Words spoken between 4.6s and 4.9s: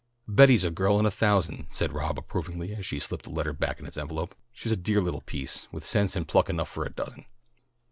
a